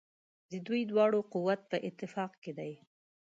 د 0.51 0.53
دوی 0.67 0.81
دواړو 0.91 1.19
قوت 1.33 1.61
په 1.71 1.77
اتفاق 1.89 2.31
کې 2.43 2.51
دی. 2.59 2.73